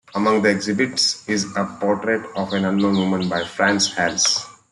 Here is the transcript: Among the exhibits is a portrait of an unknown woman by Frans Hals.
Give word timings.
Among 0.15 0.41
the 0.41 0.49
exhibits 0.49 1.29
is 1.29 1.55
a 1.55 1.63
portrait 1.79 2.27
of 2.35 2.53
an 2.53 2.65
unknown 2.65 2.97
woman 2.97 3.29
by 3.29 3.43
Frans 3.45 3.93
Hals. 3.93 4.47